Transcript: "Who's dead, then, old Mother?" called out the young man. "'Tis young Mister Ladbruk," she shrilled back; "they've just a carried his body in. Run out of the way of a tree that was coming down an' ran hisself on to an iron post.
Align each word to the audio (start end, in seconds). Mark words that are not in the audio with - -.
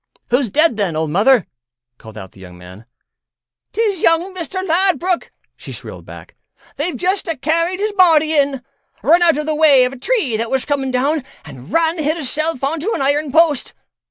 "Who's 0.31 0.49
dead, 0.49 0.77
then, 0.77 0.95
old 0.95 1.11
Mother?" 1.11 1.45
called 1.99 2.17
out 2.17 2.31
the 2.31 2.39
young 2.39 2.57
man. 2.57 2.87
"'Tis 3.71 4.01
young 4.01 4.33
Mister 4.33 4.63
Ladbruk," 4.63 5.31
she 5.55 5.71
shrilled 5.71 6.05
back; 6.07 6.35
"they've 6.77 6.97
just 6.97 7.27
a 7.27 7.37
carried 7.37 7.79
his 7.79 7.91
body 7.93 8.33
in. 8.33 8.63
Run 9.03 9.21
out 9.21 9.37
of 9.37 9.45
the 9.45 9.53
way 9.53 9.85
of 9.85 9.93
a 9.93 9.99
tree 9.99 10.37
that 10.37 10.49
was 10.49 10.65
coming 10.65 10.89
down 10.89 11.23
an' 11.45 11.69
ran 11.69 11.99
hisself 11.99 12.63
on 12.63 12.79
to 12.79 12.91
an 12.93 13.01
iron 13.03 13.31
post. 13.31 13.75